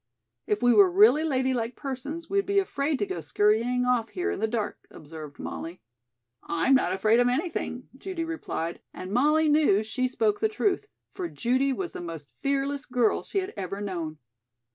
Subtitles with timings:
[0.47, 4.39] "If we were really ladylike persons we'd be afraid to go scurrying off here in
[4.39, 5.79] the dark," observed Molly.
[6.41, 11.27] "I'm not afraid of anything," Judy replied, and Molly knew she spoke the truth, for
[11.29, 14.17] Judy was the most fearless girl she had ever known.